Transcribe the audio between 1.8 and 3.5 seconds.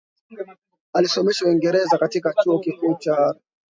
katika Chuo Kikuu cha Harrow